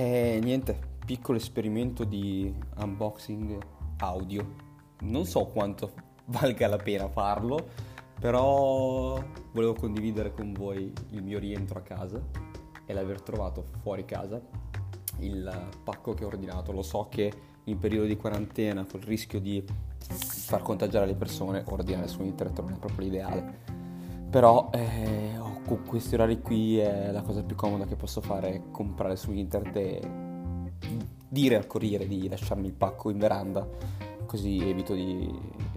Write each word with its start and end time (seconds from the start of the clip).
E 0.00 0.38
niente, 0.40 0.78
piccolo 1.04 1.38
esperimento 1.38 2.04
di 2.04 2.54
unboxing 2.76 3.58
audio. 3.96 4.54
Non 5.00 5.24
so 5.24 5.46
quanto 5.46 5.90
valga 6.26 6.68
la 6.68 6.76
pena 6.76 7.08
farlo, 7.08 7.68
però 8.20 9.20
volevo 9.50 9.74
condividere 9.74 10.32
con 10.32 10.52
voi 10.52 10.92
il 11.10 11.24
mio 11.24 11.40
rientro 11.40 11.80
a 11.80 11.82
casa 11.82 12.22
e 12.86 12.92
l'aver 12.92 13.22
trovato 13.22 13.64
fuori 13.80 14.04
casa 14.04 14.40
il 15.18 15.68
pacco 15.82 16.14
che 16.14 16.22
ho 16.22 16.28
ordinato. 16.28 16.70
Lo 16.70 16.82
so 16.82 17.08
che 17.10 17.32
in 17.64 17.78
periodo 17.80 18.06
di 18.06 18.16
quarantena, 18.16 18.86
col 18.88 19.00
rischio 19.00 19.40
di 19.40 19.64
far 19.98 20.62
contagiare 20.62 21.06
le 21.06 21.16
persone, 21.16 21.64
ordinare 21.70 22.06
su 22.06 22.22
internet 22.22 22.60
non 22.60 22.74
è 22.74 22.78
proprio 22.78 23.00
l'ideale. 23.00 23.66
Però 24.30 24.70
eh, 24.72 25.36
con 25.68 25.84
questi 25.84 26.14
orari 26.14 26.40
qui 26.40 26.78
è 26.78 27.12
la 27.12 27.20
cosa 27.20 27.42
più 27.42 27.54
comoda 27.54 27.84
che 27.84 27.94
posso 27.94 28.22
fare, 28.22 28.62
comprare 28.70 29.16
su 29.16 29.32
internet 29.32 29.76
e 29.76 30.00
dire 31.28 31.56
al 31.56 31.66
corriere 31.66 32.08
di 32.08 32.26
lasciarmi 32.26 32.66
il 32.66 32.72
pacco 32.72 33.10
in 33.10 33.18
veranda, 33.18 33.68
così 34.24 34.66
evito 34.66 34.94
di, 34.94 35.30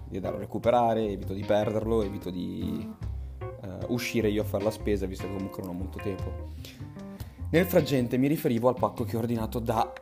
di 0.08 0.16
andarlo 0.16 0.38
a 0.38 0.40
recuperare, 0.40 1.06
evito 1.08 1.34
di 1.34 1.44
perderlo, 1.44 2.02
evito 2.02 2.30
di 2.30 2.90
uh, 3.38 3.92
uscire 3.92 4.30
io 4.30 4.40
a 4.40 4.46
fare 4.46 4.64
la 4.64 4.70
spesa, 4.70 5.04
visto 5.04 5.26
che 5.26 5.34
comunque 5.34 5.62
non 5.62 5.74
ho 5.74 5.78
molto 5.78 5.98
tempo. 5.98 6.32
Nel 7.50 7.66
frangente 7.66 8.16
mi 8.16 8.28
riferivo 8.28 8.68
al 8.68 8.76
pacco 8.78 9.04
che 9.04 9.16
ho 9.16 9.20
ordinato 9.20 9.58
da 9.58 9.92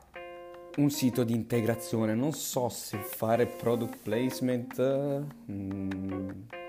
un 0.77 0.91
sito 0.91 1.25
di 1.25 1.35
integrazione, 1.35 2.15
non 2.15 2.33
so 2.33 2.69
se 2.69 2.97
fare 2.99 3.47
product 3.47 3.99
placement. 4.05 5.25
Mm. 5.51 6.60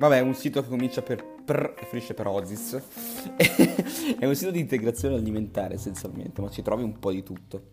Vabbè, 0.00 0.16
è 0.16 0.20
un 0.20 0.32
sito 0.32 0.62
che 0.62 0.68
comincia 0.68 1.02
per 1.02 1.22
pr 1.22 1.74
e 1.78 1.84
finisce 1.84 2.14
per 2.14 2.26
Ozis. 2.26 2.72
è 4.18 4.24
un 4.24 4.34
sito 4.34 4.50
di 4.50 4.58
integrazione 4.58 5.14
alimentare 5.14 5.74
essenzialmente, 5.74 6.40
ma 6.40 6.48
ci 6.48 6.62
trovi 6.62 6.82
un 6.82 6.98
po' 6.98 7.12
di 7.12 7.22
tutto. 7.22 7.64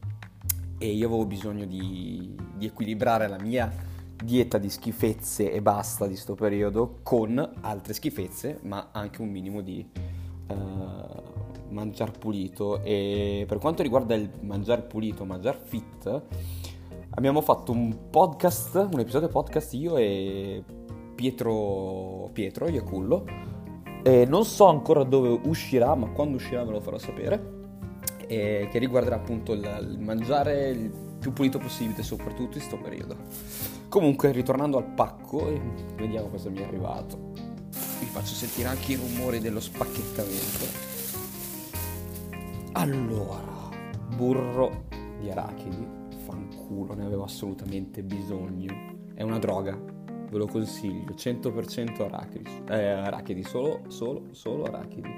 E 0.78 0.90
io 0.90 1.08
avevo 1.08 1.26
bisogno 1.26 1.64
di, 1.64 2.36
di 2.58 2.66
equilibrare 2.66 3.30
la 3.30 3.40
mia 3.40 3.74
dieta 4.22 4.58
di 4.58 4.70
schifezze 4.70 5.50
e 5.50 5.62
basta 5.62 6.06
di 6.06 6.18
sto 6.18 6.36
periodo 6.36 7.00
con 7.02 7.40
altre 7.62 7.94
schifezze, 7.94 8.60
ma 8.64 8.90
anche 8.92 9.22
un 9.22 9.30
minimo 9.30 9.62
di 9.62 9.90
uh, 10.50 10.54
mangiar 11.70 12.12
pulito 12.12 12.84
e 12.84 13.46
per 13.48 13.58
quanto 13.58 13.84
riguarda 13.84 14.16
il 14.16 14.30
mangiar 14.42 14.86
pulito, 14.86 15.24
mangiar 15.24 15.58
fit, 15.58 16.24
abbiamo 17.12 17.40
fatto 17.40 17.72
un 17.72 18.10
podcast, 18.10 18.90
un 18.92 19.00
episodio 19.00 19.30
podcast 19.30 19.74
io 19.76 19.96
e 19.96 20.62
Pietro, 21.18 22.30
Pietro 22.32 22.68
Iacullo 22.68 23.26
e 24.04 24.26
non 24.26 24.46
so 24.46 24.66
ancora 24.68 25.04
dove 25.04 25.40
uscirà, 25.46 25.96
ma 25.96 26.10
quando 26.10 26.36
uscirà 26.36 26.64
ve 26.64 26.74
lo 26.74 26.80
farò 26.80 27.00
sapere 27.00 27.56
e 28.28 28.70
che 28.72 28.78
riguarderà 28.78 29.16
appunto 29.16 29.54
il, 29.54 29.88
il 29.90 30.00
mangiare 30.00 30.70
il 30.70 30.92
più 31.20 31.34
pulito 31.34 31.58
possibile 31.58 32.04
soprattutto 32.04 32.44
in 32.44 32.52
questo 32.52 32.78
periodo. 32.78 33.16
Comunque, 33.90 34.32
ritornando 34.32 34.78
al 34.78 34.86
pacco, 34.86 35.44
vediamo 35.96 36.28
cosa 36.28 36.52
mi 36.52 36.60
è 36.60 36.64
arrivato. 36.66 37.32
Vi 38.00 38.06
faccio 38.06 38.36
sentire 38.36 38.68
anche 38.68 38.92
i 38.92 38.96
rumori 38.96 39.40
dello 39.40 39.60
spacchettamento. 39.60 40.66
Allora, 42.74 43.42
burro 44.16 44.84
di 45.20 45.32
arachidi, 45.32 45.88
fanculo, 46.26 46.94
ne 46.94 47.06
avevo 47.06 47.24
assolutamente 47.24 48.04
bisogno. 48.04 48.96
È 49.16 49.24
una 49.24 49.40
droga, 49.40 49.96
ve 50.30 50.38
lo 50.38 50.48
consiglio, 50.48 51.14
100% 51.14 52.04
arachidi, 52.04 52.50
eh, 52.70 52.90
arachidi 52.90 53.44
solo, 53.44 53.82
solo, 53.88 54.24
solo 54.32 54.66
arachidi. 54.66 55.10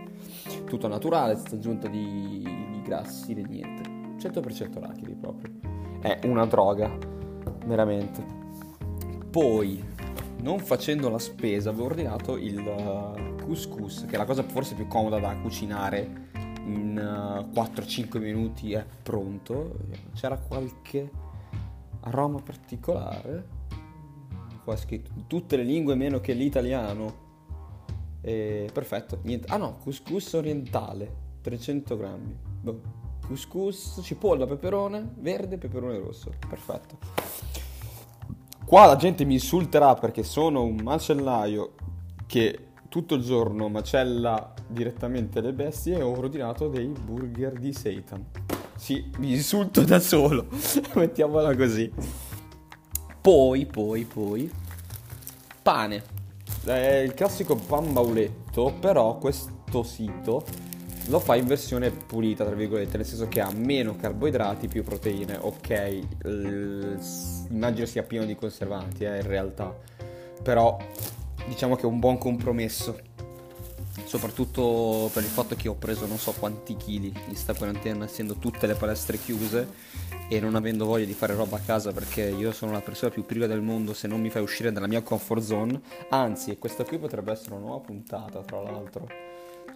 Tutto 0.66 0.88
naturale, 0.88 1.36
senza 1.36 1.56
aggiunta 1.56 1.88
di, 1.88 2.44
di 2.72 2.82
grassi, 2.82 3.34
di 3.34 3.44
niente. 3.44 3.98
100% 4.18 4.78
arachidi 4.78 5.16
proprio. 5.16 5.52
È 6.02 6.20
una 6.26 6.46
droga, 6.46 6.96
veramente. 7.66 8.24
Poi, 9.30 9.84
non 10.42 10.60
facendo 10.60 11.10
la 11.10 11.20
spesa, 11.20 11.70
avevo 11.70 11.86
ordinato 11.86 12.38
il 12.38 13.36
couscous, 13.44 14.06
che 14.08 14.16
è 14.16 14.18
la 14.18 14.26
cosa 14.26 14.44
forse 14.44 14.76
più 14.76 14.88
comoda 14.88 15.20
da 15.20 15.36
cucinare 15.38 16.28
in 16.66 17.50
4-5 17.52 18.18
uh, 18.18 18.20
minuti 18.20 18.74
è 18.74 18.86
pronto. 19.04 19.76
C'era 20.14 20.38
qualche 20.38 21.10
aroma 22.02 22.40
particolare. 22.42 23.58
Qua 24.70 24.78
scritto 24.78 25.10
tutte 25.26 25.58
le 25.58 25.64
lingue 25.64 25.96
meno 25.96 26.20
che 26.20 26.34
l'italiano. 26.34 27.28
E 28.22 28.70
perfetto, 28.72 29.18
niente. 29.24 29.48
Ah 29.52 29.58
no, 29.58 29.78
couscous 29.78 30.34
orientale, 30.34 31.12
300 31.42 31.98
grammi. 31.98 32.38
Boh. 32.62 32.82
Couscous, 33.26 34.00
cipolla, 34.04 34.46
peperone 34.46 35.14
verde, 35.18 35.58
peperone 35.58 35.98
rosso. 35.98 36.32
Perfetto. 36.48 37.00
Qua 38.64 38.86
la 38.86 38.96
gente 38.96 39.26
mi 39.26 39.34
insulterà 39.34 39.96
perché 39.96 40.22
sono 40.22 40.62
un 40.62 40.76
macellaio 40.84 41.74
che 42.28 42.68
tutto 42.90 43.16
il 43.16 43.24
giorno 43.24 43.70
macella 43.70 44.54
direttamente 44.68 45.42
le 45.42 45.52
bestie 45.52 45.98
e 45.98 46.04
ho 46.04 46.16
ordinato 46.16 46.68
dei 46.68 46.86
burger 46.90 47.54
di 47.54 47.74
Satan. 47.74 48.24
Sì, 48.76 49.10
mi 49.18 49.32
insulto 49.32 49.82
da 49.82 50.00
solo, 50.00 50.46
mettiamola 50.94 51.56
così. 51.56 52.29
Poi, 53.32 53.68
poi, 53.68 54.06
poi, 54.06 54.52
pane. 55.62 56.04
È 56.66 56.72
il 56.72 57.14
classico 57.14 57.56
pan 57.56 57.94
bauletto, 57.94 58.74
però 58.80 59.20
questo 59.20 59.84
sito 59.84 60.44
lo 61.10 61.20
fa 61.20 61.36
in 61.36 61.46
versione 61.46 61.92
pulita, 61.92 62.44
tra 62.44 62.56
virgolette, 62.56 62.98
nel 62.98 63.06
senso 63.06 63.28
che 63.28 63.40
ha 63.40 63.52
meno 63.54 63.96
carboidrati, 63.96 64.68
più 64.68 64.84
proteine. 64.84 65.38
Ok, 65.40 66.00
immagino 67.52 67.86
sia 67.86 68.02
pieno 68.02 68.26
di 68.26 68.34
conservanti, 68.34 69.04
eh, 69.04 69.18
in 69.18 69.28
realtà. 69.28 69.78
Però 70.42 70.76
diciamo 71.48 71.76
che 71.76 71.84
è 71.84 71.86
un 71.86 72.00
buon 72.00 72.18
compromesso. 72.18 72.98
Soprattutto 74.06 75.10
per 75.14 75.24
il 75.24 75.30
fatto 75.30 75.56
che 75.56 75.68
ho 75.68 75.76
preso 75.76 76.06
non 76.06 76.18
so 76.18 76.32
quanti 76.34 76.76
chili 76.76 77.14
in 77.28 77.36
sta 77.36 77.54
quarantena, 77.54 78.06
essendo 78.06 78.36
tutte 78.36 78.68
le 78.68 78.76
palestre 78.76 79.18
chiuse 79.18 79.68
e 80.28 80.40
non 80.40 80.56
avendo 80.56 80.86
voglia 80.86 81.06
di 81.06 81.14
fare 81.14 81.34
roba 81.36 81.58
a 81.58 81.62
casa 81.62 81.92
perché 81.92 82.24
io 82.24 82.52
sono 82.52 82.72
la 82.72 82.82
persona 82.82 83.12
più 83.12 83.26
priva 83.26 83.48
del 83.48 83.62
mondo 83.62 83.94
se 83.94 84.08
non 84.08 84.22
mi 84.22 84.30
fai 84.30 84.42
uscire 84.42 84.72
dalla 84.72 84.88
mia 84.88 85.02
comfort 85.02 85.42
zone. 85.42 85.82
Anzi, 86.10 86.58
questa 86.58 86.84
qui 86.84 86.98
potrebbe 86.98 87.32
essere 87.32 87.56
una 87.56 87.66
nuova 87.66 87.80
puntata, 87.80 88.42
tra 88.42 88.62
l'altro, 88.62 89.08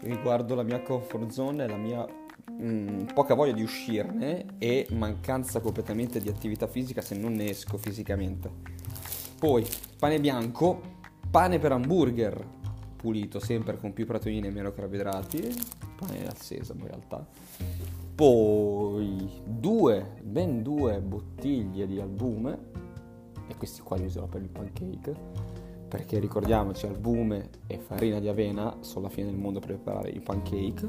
riguardo 0.01 0.55
la 0.55 0.63
mia 0.63 0.81
comfort 0.81 1.29
zone 1.29 1.63
e 1.63 1.67
la 1.67 1.77
mia 1.77 2.05
mh, 2.05 2.65
mm, 2.65 3.05
poca 3.13 3.33
voglia 3.33 3.53
di 3.53 3.63
uscirne 3.63 4.45
e 4.57 4.87
mancanza 4.91 5.59
completamente 5.59 6.19
di 6.19 6.29
attività 6.29 6.67
fisica 6.67 7.01
se 7.01 7.15
non 7.15 7.33
ne 7.33 7.49
esco 7.49 7.77
fisicamente. 7.77 8.49
Poi, 9.39 9.65
pane 9.97 10.19
bianco, 10.19 10.81
pane 11.29 11.59
per 11.59 11.71
hamburger 11.71 12.61
pulito, 13.03 13.41
sempre 13.41 13.77
con 13.77 13.91
più 13.91 14.05
proteine 14.05 14.47
e 14.47 14.49
meno 14.49 14.71
carboidrati, 14.71 15.53
pane 15.97 16.25
al 16.25 16.37
sesamo 16.37 16.83
in 16.83 16.87
realtà. 16.87 17.27
Poi 18.15 19.29
due, 19.43 20.21
ben 20.23 20.63
due 20.63 21.01
bottiglie 21.01 21.85
di 21.85 21.99
albume, 21.99 22.57
e 23.47 23.57
questi 23.57 23.81
qua 23.81 23.97
li 23.97 24.05
userò 24.05 24.25
per 24.27 24.41
il 24.41 24.47
pancake, 24.47 25.13
perché 25.89 26.17
ricordiamoci, 26.17 26.85
albume 26.85 27.49
e 27.67 27.77
farina 27.77 28.19
di 28.19 28.29
avena 28.29 28.77
sono 28.79 29.03
la 29.03 29.09
fine 29.09 29.27
del 29.27 29.37
mondo 29.37 29.59
per 29.59 29.75
preparare 29.75 30.09
i 30.09 30.21
pancake. 30.21 30.87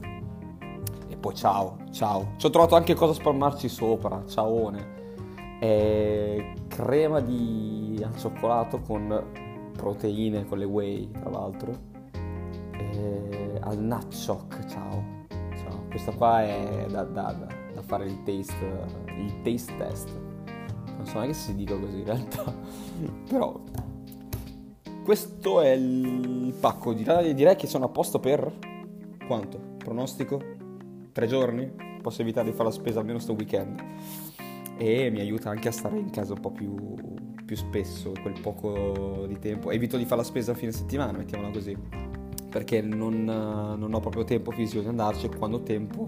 E 1.09 1.17
poi 1.17 1.35
ciao, 1.35 1.79
ciao. 1.91 2.35
Ci 2.37 2.47
ho 2.47 2.51
trovato 2.51 2.77
anche 2.77 2.95
cosa 2.95 3.13
spalmarci 3.13 3.69
sopra, 3.69 4.23
ciaone. 4.25 5.03
E 5.59 6.55
crema 6.69 7.19
di 7.19 8.01
al 8.05 8.17
cioccolato 8.17 8.79
con 8.83 9.73
proteine 9.77 10.45
con 10.47 10.59
le 10.59 10.65
whey, 10.65 11.11
tra 11.11 11.29
l'altro. 11.29 11.93
E 12.97 13.59
al 13.60 13.78
Nutchock, 13.78 14.66
ciao. 14.66 15.27
ciao. 15.28 15.86
Questa 15.89 16.13
qua 16.13 16.45
è 16.45 16.86
da, 16.89 17.03
da, 17.03 17.33
da, 17.72 17.83
fare 17.83 18.07
il 18.07 18.22
taste, 18.22 18.86
il 19.19 19.42
taste 19.42 19.77
test. 19.77 20.09
Non 20.97 21.07
so 21.07 21.15
neanche 21.15 21.34
se 21.34 21.51
si 21.51 21.54
dica 21.57 21.77
così 21.77 21.98
in 21.98 22.04
realtà. 22.04 22.54
Però 23.28 23.60
questo 25.04 25.60
è 25.60 25.72
il 25.72 26.54
pacco. 26.59 26.92
Direi, 26.92 27.34
direi 27.34 27.57
che 27.57 27.66
sono 27.66 27.86
a 27.86 27.89
posto 27.89 28.21
per 28.21 28.53
quanto? 29.27 29.59
Pronostico? 29.78 30.41
Tre 31.10 31.27
giorni? 31.27 31.72
Posso 32.01 32.22
evitare 32.22 32.51
di 32.51 32.53
fare 32.53 32.69
la 32.69 32.74
spesa 32.74 33.01
almeno 33.01 33.19
sto 33.19 33.33
weekend. 33.33 33.83
E 34.77 35.10
mi 35.10 35.21
aiuta 35.21 35.51
anche 35.51 35.69
a 35.69 35.72
stare 35.72 35.98
in 35.98 36.10
casa 36.10 36.33
un 36.33 36.41
po' 36.41 36.51
più 36.51 36.95
più 37.45 37.57
spesso 37.57 38.13
quel 38.22 38.41
poco 38.41 39.27
di 39.27 39.39
tempo. 39.39 39.71
Evito 39.71 39.97
di 39.97 40.04
fare 40.04 40.22
la 40.22 40.27
spesa 40.27 40.53
a 40.53 40.54
fine 40.54 40.72
settimana, 40.72 41.16
mettiamola 41.19 41.51
così, 41.51 41.77
perché 42.54 42.80
non, 42.80 43.24
non 43.24 43.95
ho 43.95 43.98
proprio 43.98 44.22
tempo 44.22 44.53
fisico 44.53 44.80
di 44.80 44.86
andarci 44.86 45.27
e 45.27 45.36
quando 45.36 45.56
ho 45.56 45.62
tempo 45.62 46.06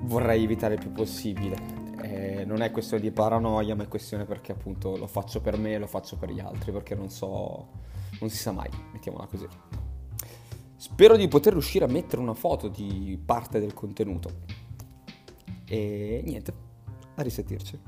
vorrei 0.00 0.42
evitare 0.42 0.74
il 0.74 0.80
più 0.80 0.90
possibile. 0.90 1.56
Eh, 2.02 2.44
non 2.44 2.62
è 2.62 2.72
questione 2.72 3.00
di 3.00 3.12
paranoia, 3.12 3.76
ma 3.76 3.84
è 3.84 3.86
questione 3.86 4.24
perché 4.24 4.50
appunto 4.50 4.96
lo 4.96 5.06
faccio 5.06 5.40
per 5.40 5.56
me 5.56 5.74
e 5.74 5.78
lo 5.78 5.86
faccio 5.86 6.16
per 6.16 6.32
gli 6.32 6.40
altri, 6.40 6.72
perché 6.72 6.96
non 6.96 7.10
so, 7.10 7.68
non 8.18 8.28
si 8.28 8.38
sa 8.38 8.50
mai, 8.50 8.68
mettiamola 8.92 9.26
così. 9.26 9.46
Spero 10.74 11.16
di 11.16 11.28
poter 11.28 11.52
riuscire 11.52 11.84
a 11.84 11.88
mettere 11.88 12.20
una 12.20 12.34
foto 12.34 12.66
di 12.66 13.16
parte 13.24 13.60
del 13.60 13.72
contenuto 13.72 14.30
E 15.64 16.22
niente, 16.24 16.52
a 17.14 17.22
risentirci. 17.22 17.78